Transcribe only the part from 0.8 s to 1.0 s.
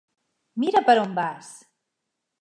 per